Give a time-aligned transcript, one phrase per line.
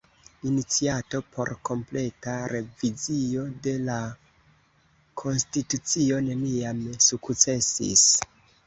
[0.51, 4.01] Iniciato por kompleta revizio de la
[5.25, 8.11] konstitucio neniam sukcesis.